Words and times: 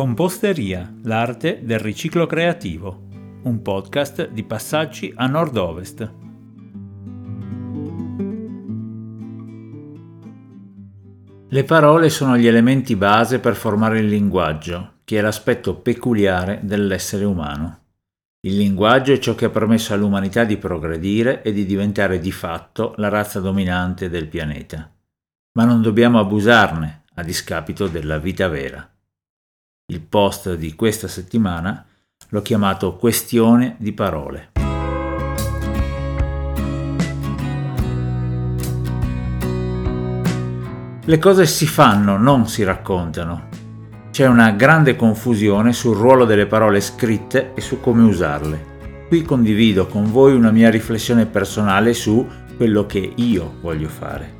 Composteria, 0.00 0.90
l'arte 1.02 1.60
del 1.62 1.78
riciclo 1.78 2.24
creativo, 2.24 3.02
un 3.42 3.60
podcast 3.60 4.30
di 4.30 4.44
passaggi 4.44 5.12
a 5.14 5.26
nord-ovest. 5.26 6.12
Le 11.50 11.64
parole 11.64 12.08
sono 12.08 12.38
gli 12.38 12.46
elementi 12.46 12.96
base 12.96 13.40
per 13.40 13.54
formare 13.54 13.98
il 13.98 14.08
linguaggio, 14.08 15.00
che 15.04 15.18
è 15.18 15.20
l'aspetto 15.20 15.76
peculiare 15.76 16.60
dell'essere 16.62 17.26
umano. 17.26 17.80
Il 18.40 18.56
linguaggio 18.56 19.12
è 19.12 19.18
ciò 19.18 19.34
che 19.34 19.44
ha 19.44 19.50
permesso 19.50 19.92
all'umanità 19.92 20.44
di 20.44 20.56
progredire 20.56 21.42
e 21.42 21.52
di 21.52 21.66
diventare 21.66 22.20
di 22.20 22.32
fatto 22.32 22.94
la 22.96 23.08
razza 23.08 23.38
dominante 23.38 24.08
del 24.08 24.28
pianeta. 24.28 24.90
Ma 25.58 25.64
non 25.66 25.82
dobbiamo 25.82 26.18
abusarne 26.18 27.02
a 27.16 27.22
discapito 27.22 27.86
della 27.86 28.16
vita 28.16 28.48
vera. 28.48 28.90
Il 29.90 30.02
post 30.02 30.54
di 30.54 30.76
questa 30.76 31.08
settimana 31.08 31.84
l'ho 32.28 32.42
chiamato 32.42 32.94
Questione 32.94 33.74
di 33.78 33.90
parole. 33.90 34.50
Le 41.04 41.18
cose 41.18 41.44
si 41.44 41.66
fanno, 41.66 42.16
non 42.16 42.46
si 42.46 42.62
raccontano. 42.62 43.48
C'è 44.12 44.28
una 44.28 44.52
grande 44.52 44.94
confusione 44.94 45.72
sul 45.72 45.96
ruolo 45.96 46.24
delle 46.24 46.46
parole 46.46 46.80
scritte 46.80 47.52
e 47.54 47.60
su 47.60 47.80
come 47.80 48.04
usarle. 48.04 49.06
Qui 49.08 49.22
condivido 49.22 49.88
con 49.88 50.12
voi 50.12 50.34
una 50.34 50.52
mia 50.52 50.70
riflessione 50.70 51.26
personale 51.26 51.94
su 51.94 52.24
quello 52.56 52.86
che 52.86 53.12
io 53.16 53.54
voglio 53.60 53.88
fare. 53.88 54.38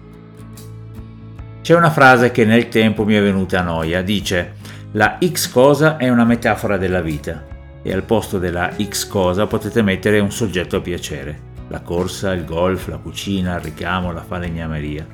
C'è 1.60 1.74
una 1.74 1.91
frase 1.91 2.30
che 2.30 2.44
nel 2.44 2.69
tempo 2.69 3.05
mi 3.05 3.14
è 3.14 3.20
venuta 3.20 3.58
a 3.58 3.64
noia, 3.64 4.00
dice 4.02 4.58
la 4.94 5.18
X 5.24 5.52
cosa 5.52 5.98
è 5.98 6.08
una 6.08 6.24
metafora 6.24 6.77
della 6.77 7.00
vita 7.00 7.46
e 7.80 7.92
al 7.92 8.02
posto 8.02 8.41
della 8.41 8.72
X 8.77 9.06
cosa 9.06 9.47
potete 9.47 9.82
mettere 9.82 10.19
un 10.19 10.32
soggetto 10.32 10.78
a 10.78 10.80
piacere. 10.80 11.48
La 11.69 11.80
corsa, 11.80 12.32
il 12.32 12.44
golf, 12.44 12.88
la 12.88 12.97
cucina, 12.97 13.55
il 13.55 13.60
ricamo, 13.60 14.10
la 14.10 14.24
falegnameria. 14.24 15.06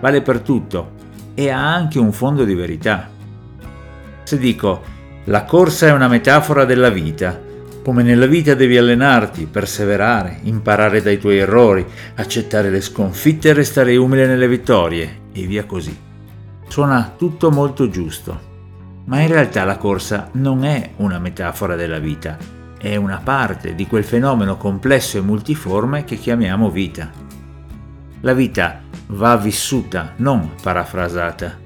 Vale 0.00 0.22
per 0.22 0.40
tutto 0.40 0.92
e 1.34 1.50
ha 1.50 1.74
anche 1.74 1.98
un 1.98 2.12
fondo 2.12 2.44
di 2.44 2.54
verità. 2.54 3.10
Se 4.22 4.38
dico 4.38 4.82
la 5.24 5.44
corsa 5.44 5.88
è 5.88 5.92
una 5.92 6.08
metafora 6.08 6.64
della 6.64 6.88
vita, 6.88 7.38
come 7.84 8.02
nella 8.02 8.24
vita 8.24 8.54
devi 8.54 8.78
allenarti, 8.78 9.44
perseverare, 9.44 10.38
imparare 10.44 11.02
dai 11.02 11.18
tuoi 11.18 11.36
errori, 11.36 11.84
accettare 12.14 12.70
le 12.70 12.80
sconfitte 12.80 13.50
e 13.50 13.52
restare 13.52 13.96
umile 13.96 14.26
nelle 14.26 14.48
vittorie, 14.48 15.20
e 15.30 15.44
via 15.44 15.66
così. 15.66 15.94
Suona 16.68 17.12
tutto 17.18 17.50
molto 17.50 17.90
giusto 17.90 18.48
ma 19.04 19.20
in 19.20 19.28
realtà 19.28 19.64
la 19.64 19.76
corsa 19.76 20.28
non 20.32 20.64
è 20.64 20.92
una 20.96 21.18
metafora 21.18 21.74
della 21.74 21.98
vita, 21.98 22.36
è 22.78 22.96
una 22.96 23.20
parte 23.22 23.74
di 23.74 23.86
quel 23.86 24.04
fenomeno 24.04 24.56
complesso 24.56 25.18
e 25.18 25.22
multiforme 25.22 26.04
che 26.04 26.16
chiamiamo 26.16 26.70
vita. 26.70 27.10
La 28.20 28.32
vita 28.32 28.80
va 29.08 29.36
vissuta, 29.36 30.12
non 30.16 30.52
parafrasata. 30.62 31.58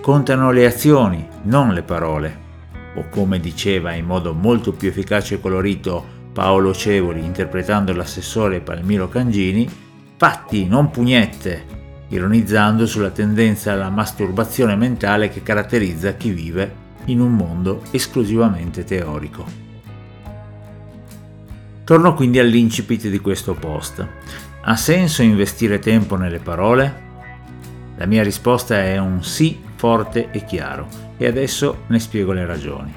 Contano 0.00 0.50
le 0.50 0.66
azioni, 0.66 1.26
non 1.42 1.72
le 1.72 1.82
parole. 1.82 2.46
O 2.94 3.08
come 3.10 3.40
diceva 3.40 3.92
in 3.92 4.06
modo 4.06 4.32
molto 4.32 4.72
più 4.72 4.88
efficace 4.88 5.34
e 5.34 5.40
colorito 5.40 6.16
Paolo 6.32 6.72
Cevoli 6.72 7.24
interpretando 7.24 7.92
l'assessore 7.92 8.60
Palmiro 8.60 9.08
Cangini, 9.08 9.68
fatti, 10.16 10.66
non 10.66 10.90
pugnette, 10.90 11.77
ironizzando 12.08 12.86
sulla 12.86 13.10
tendenza 13.10 13.72
alla 13.72 13.90
masturbazione 13.90 14.76
mentale 14.76 15.28
che 15.28 15.42
caratterizza 15.42 16.12
chi 16.12 16.30
vive 16.30 16.86
in 17.06 17.20
un 17.20 17.32
mondo 17.32 17.82
esclusivamente 17.90 18.84
teorico. 18.84 19.66
Torno 21.84 22.14
quindi 22.14 22.38
all'incipit 22.38 23.08
di 23.08 23.18
questo 23.18 23.54
post. 23.54 24.06
Ha 24.62 24.76
senso 24.76 25.22
investire 25.22 25.78
tempo 25.78 26.16
nelle 26.16 26.38
parole? 26.38 27.06
La 27.96 28.06
mia 28.06 28.22
risposta 28.22 28.82
è 28.82 28.98
un 28.98 29.24
sì 29.24 29.58
forte 29.74 30.30
e 30.30 30.44
chiaro 30.44 30.86
e 31.16 31.26
adesso 31.26 31.84
ne 31.86 31.98
spiego 31.98 32.32
le 32.32 32.44
ragioni. 32.44 32.92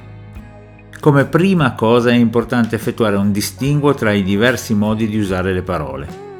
Come 0.99 1.25
prima 1.25 1.73
cosa 1.73 2.11
è 2.11 2.15
importante 2.15 2.75
effettuare 2.75 3.15
un 3.15 3.31
distinguo 3.31 3.93
tra 3.93 4.11
i 4.11 4.23
diversi 4.23 4.75
modi 4.75 5.07
di 5.07 5.17
usare 5.17 5.53
le 5.53 5.63
parole. 5.63 6.30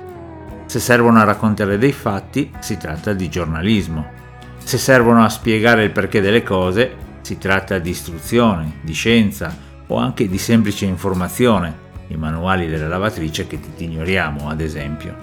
Se 0.72 0.80
servono 0.80 1.20
a 1.20 1.26
raccontare 1.26 1.78
dei 1.78 1.92
fatti, 1.92 2.50
si 2.60 2.78
tratta 2.78 3.12
di 3.12 3.28
giornalismo. 3.28 4.10
Se 4.58 4.78
servono 4.78 5.22
a 5.22 5.28
spiegare 5.28 5.84
il 5.84 5.92
perché 5.92 6.22
delle 6.22 6.44
cose, 6.44 6.96
si 7.20 7.38
tratta 7.38 7.78
di 7.78 7.90
istruzione, 7.90 8.80
di 8.82 8.94
scienza 8.94 9.54
o 9.88 9.98
anche 9.98 10.30
di 10.30 10.38
semplice 10.38 10.86
informazione, 10.86 11.78
i 12.08 12.16
manuali 12.16 12.70
della 12.70 12.88
lavatrice 12.88 13.48
che 13.48 13.60
tutti 13.60 13.84
ignoriamo, 13.84 14.48
ad 14.48 14.62
esempio. 14.62 15.14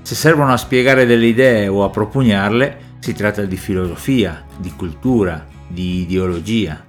Se 0.00 0.14
servono 0.14 0.54
a 0.54 0.56
spiegare 0.56 1.04
delle 1.04 1.26
idee 1.26 1.68
o 1.68 1.84
a 1.84 1.90
propugnarle, 1.90 2.96
si 3.00 3.12
tratta 3.12 3.42
di 3.42 3.56
filosofia, 3.58 4.46
di 4.56 4.72
cultura, 4.74 5.44
di 5.66 6.00
ideologia. 6.00 6.82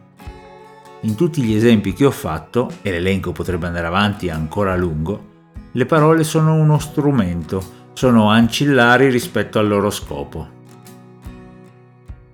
In 1.01 1.15
tutti 1.15 1.41
gli 1.41 1.55
esempi 1.55 1.91
che 1.91 2.05
ho 2.05 2.11
fatto, 2.11 2.71
e 2.83 2.91
l'elenco 2.91 3.33
potrebbe 3.33 3.67
andare 3.67 3.87
avanti 3.87 4.29
ancora 4.29 4.71
a 4.71 4.77
lungo, 4.77 5.28
le 5.71 5.85
parole 5.85 6.23
sono 6.23 6.55
uno 6.55 6.79
strumento, 6.79 7.77
sono 7.93 8.29
ancillari 8.29 9.09
rispetto 9.09 9.59
al 9.59 9.67
loro 9.67 9.91
scopo. 9.91 10.57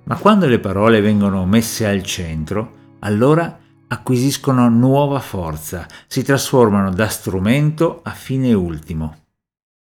Ma 0.03 0.16
quando 0.18 0.47
le 0.47 0.59
parole 0.59 1.01
vengono 1.01 1.45
messe 1.45 1.85
al 1.85 2.01
centro, 2.03 2.94
allora 3.00 3.59
acquisiscono 3.88 4.69
nuova 4.69 5.19
forza, 5.19 5.85
si 6.07 6.24
trasformano 6.24 6.91
da 6.91 7.07
strumento 7.07 8.01
a 8.03 8.12
fine 8.12 8.53
ultimo. 8.53 9.24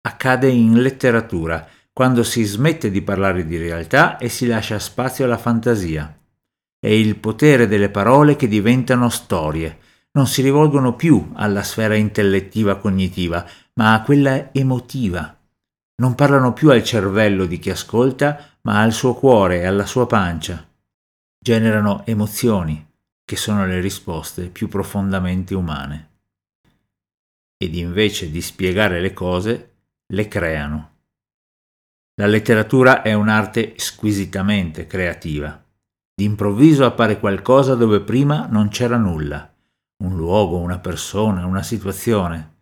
Accade 0.02 0.50
in 0.50 0.82
letteratura, 0.82 1.68
quando 1.92 2.24
si 2.24 2.44
smette 2.44 2.92
di 2.92 3.02
parlare 3.02 3.46
di 3.46 3.58
realtà 3.58 4.18
e 4.18 4.30
si 4.30 4.46
lascia 4.46 4.78
spazio 4.80 5.26
alla 5.26 5.38
fantasia. 5.38 6.16
È 6.80 6.88
il 6.88 7.18
potere 7.18 7.68
delle 7.68 7.90
parole 7.90 8.36
che 8.36 8.48
diventano 8.48 9.10
storie, 9.10 9.78
non 10.12 10.26
si 10.26 10.42
rivolgono 10.42 10.96
più 10.96 11.32
alla 11.36 11.62
sfera 11.62 11.96
intellettiva 11.96 12.78
cognitiva, 12.78 13.46
ma 13.74 13.94
a 13.94 14.02
quella 14.02 14.52
emotiva. 14.52 15.38
Non 16.02 16.16
parlano 16.16 16.54
più 16.54 16.72
al 16.72 16.84
cervello 16.84 17.46
di 17.46 17.60
chi 17.60 17.70
ascolta, 17.70 18.58
ma 18.62 18.82
al 18.82 18.92
suo 18.92 19.14
cuore 19.14 19.60
e 19.60 19.66
alla 19.66 19.86
sua 19.86 20.08
pancia. 20.08 20.68
Generano 21.38 22.06
emozioni, 22.06 22.86
che 23.24 23.36
sono 23.36 23.66
le 23.66 23.80
risposte 23.80 24.48
più 24.48 24.68
profondamente 24.68 25.54
umane. 25.54 26.08
Ed 27.58 27.76
invece 27.76 28.32
di 28.32 28.42
spiegare 28.42 29.02
le 29.02 29.14
cose, 29.14 29.74
le 30.08 30.28
creano. 30.28 30.96
La 32.16 32.26
letteratura 32.26 33.02
è 33.04 33.14
un'arte 33.14 33.74
squisitamente 33.78 34.88
creativa. 34.88 35.64
D'improvviso 36.16 36.84
appare 36.86 37.20
qualcosa 37.20 37.76
dove 37.76 38.02
prima 38.02 38.48
non 38.48 38.70
c'era 38.70 38.98
nulla 38.98 39.49
un 40.02 40.16
luogo, 40.16 40.58
una 40.58 40.80
persona, 40.80 41.46
una 41.46 41.62
situazione. 41.62 42.58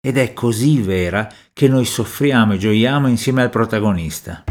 Ed 0.00 0.16
è 0.16 0.32
così 0.32 0.80
vera 0.80 1.28
che 1.52 1.68
noi 1.68 1.84
soffriamo 1.84 2.54
e 2.54 2.58
gioiamo 2.58 3.06
insieme 3.06 3.42
al 3.42 3.50
protagonista. 3.50 4.42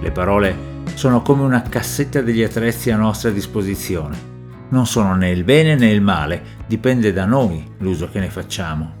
Le 0.00 0.10
parole 0.12 0.84
sono 0.94 1.22
come 1.22 1.42
una 1.42 1.62
cassetta 1.62 2.20
degli 2.20 2.42
attrezzi 2.42 2.92
a 2.92 2.96
nostra 2.96 3.30
disposizione. 3.30 4.34
Non 4.68 4.86
sono 4.86 5.16
né 5.16 5.30
il 5.30 5.42
bene 5.42 5.74
né 5.74 5.90
il 5.90 6.00
male, 6.00 6.42
dipende 6.68 7.12
da 7.12 7.24
noi 7.24 7.68
l'uso 7.78 8.08
che 8.08 8.20
ne 8.20 8.30
facciamo. 8.30 8.94